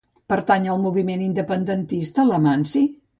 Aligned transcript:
Pertany 0.31 0.63
al 0.75 0.79
moviment 0.85 1.21
independentista 1.25 2.25
l'Amanci? 2.31 2.83